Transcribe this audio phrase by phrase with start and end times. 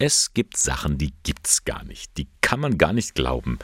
[0.00, 2.18] Es gibt Sachen, die gibt's gar nicht.
[2.18, 3.58] Die kann man gar nicht glauben.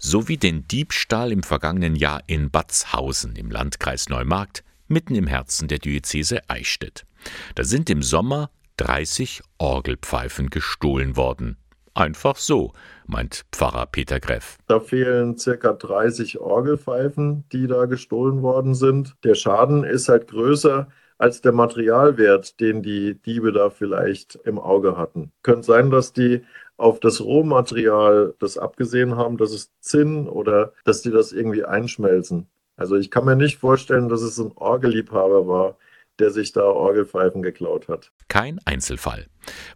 [0.00, 5.68] So wie den Diebstahl im vergangenen Jahr in Batzhausen im Landkreis Neumarkt, mitten im Herzen
[5.68, 7.06] der Diözese Eichstätt.
[7.54, 11.56] Da sind im Sommer 30 Orgelpfeifen gestohlen worden.
[11.94, 12.72] Einfach so,
[13.06, 14.58] meint Pfarrer Peter Greff.
[14.66, 19.14] Da fehlen circa 30 Orgelpfeifen, die da gestohlen worden sind.
[19.22, 24.96] Der Schaden ist halt größer als der Materialwert, den die Diebe da vielleicht im Auge
[24.96, 25.32] hatten.
[25.42, 26.42] Könnte sein, dass die
[26.76, 32.48] auf das Rohmaterial das abgesehen haben, dass es Zinn oder dass die das irgendwie einschmelzen.
[32.76, 35.78] Also ich kann mir nicht vorstellen, dass es ein Orgelliebhaber war,
[36.18, 38.12] der sich da Orgelpfeifen geklaut hat.
[38.28, 39.26] Kein Einzelfall.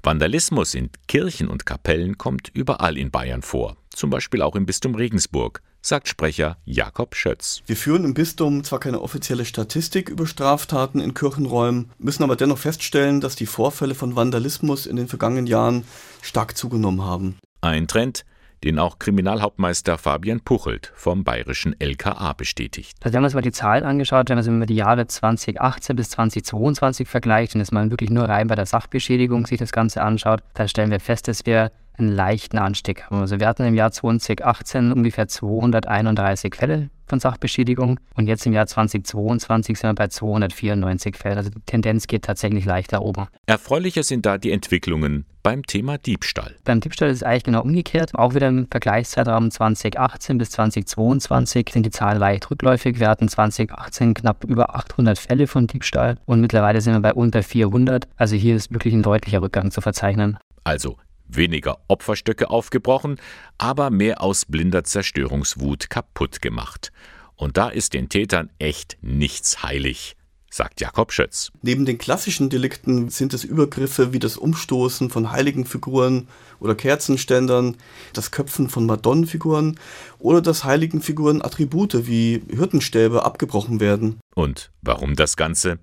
[0.03, 4.95] Vandalismus in Kirchen und Kapellen kommt überall in Bayern vor, zum Beispiel auch im Bistum
[4.95, 7.63] Regensburg sagt Sprecher Jakob Schötz.
[7.67, 12.59] Wir führen im Bistum zwar keine offizielle Statistik über Straftaten in Kirchenräumen, müssen aber dennoch
[12.59, 15.85] feststellen, dass die Vorfälle von Vandalismus in den vergangenen Jahren
[16.23, 17.39] stark zugenommen haben.
[17.63, 18.25] Ein Trend,
[18.65, 22.97] den auch Kriminalhauptmeister Fabian Puchelt vom bayerischen LKA bestätigt.
[23.01, 27.09] Also wir haben uns mal die Zahlen angeschaut, wenn man die Jahre 2018 bis 2022
[27.09, 30.69] vergleicht und es mal wirklich nur rein bei der Sachbeschädigung sich das Ganze anschaut, dann
[30.69, 33.21] stellen wir fest, dass wir einen leichten Anstieg haben.
[33.21, 38.67] Also wir hatten im Jahr 2018 ungefähr 231 Fälle von Sachbeschädigung und jetzt im Jahr
[38.67, 41.37] 2022 sind wir bei 294 Fällen.
[41.37, 43.27] Also die Tendenz geht tatsächlich leicht nach oben.
[43.47, 46.57] Erfreulicher sind da die Entwicklungen beim Thema Diebstahl.
[46.65, 48.15] Beim Diebstahl ist es eigentlich genau umgekehrt.
[48.15, 53.01] Auch wieder im Vergleichszeitraum 2018 bis 2022 sind die Zahlen leicht rückläufig.
[53.01, 57.43] Wir hatten 2018 knapp über 800 Fälle von Diebstahl und mittlerweile sind wir bei unter
[57.43, 58.09] 400.
[58.17, 60.39] Also hier ist wirklich ein deutlicher Rückgang zu verzeichnen.
[60.65, 60.99] Also
[61.37, 63.17] weniger Opferstöcke aufgebrochen,
[63.59, 66.93] aber mehr aus blinder Zerstörungswut kaputt gemacht.
[67.37, 70.17] Und da ist den Tätern echt nichts heilig,
[70.51, 71.53] sagt Jakob Schötz.
[71.63, 77.77] Neben den klassischen Delikten sind es Übergriffe wie das Umstoßen von Heiligenfiguren oder Kerzenständern,
[78.13, 79.79] das Köpfen von Madonnenfiguren
[80.19, 84.21] oder dass Heiligenfiguren Attribute wie Hirtenstäbe abgebrochen werden.
[84.35, 85.79] Und warum das Ganze?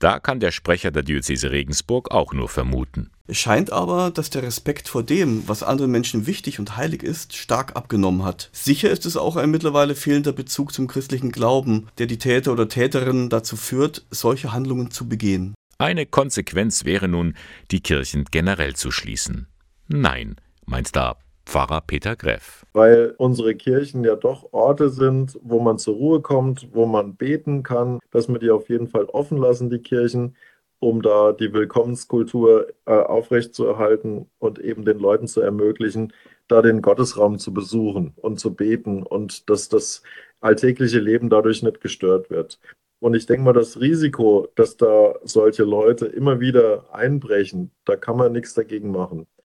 [0.00, 3.10] Da kann der Sprecher der Diözese Regensburg auch nur vermuten.
[3.26, 7.36] Es scheint aber, dass der Respekt vor dem, was anderen Menschen wichtig und heilig ist,
[7.36, 8.48] stark abgenommen hat.
[8.52, 12.66] Sicher ist es auch ein mittlerweile fehlender Bezug zum christlichen Glauben, der die Täter oder
[12.66, 15.54] Täterinnen dazu führt, solche Handlungen zu begehen.
[15.76, 17.36] Eine Konsequenz wäre nun,
[17.70, 19.48] die Kirchen generell zu schließen.
[19.86, 21.18] Nein, meint da
[21.50, 22.64] Pfarrer Peter Greff.
[22.74, 27.64] Weil unsere Kirchen ja doch Orte sind, wo man zur Ruhe kommt, wo man beten
[27.64, 30.36] kann, dass wir die auf jeden Fall offen lassen, die Kirchen,
[30.78, 36.12] um da die Willkommenskultur äh, aufrechtzuerhalten und eben den Leuten zu ermöglichen,
[36.46, 40.04] da den Gottesraum zu besuchen und zu beten und dass das
[40.40, 42.60] alltägliche Leben dadurch nicht gestört wird.
[43.00, 48.16] Und ich denke mal, das Risiko, dass da solche Leute immer wieder einbrechen, da kann
[48.16, 49.26] man nichts dagegen machen.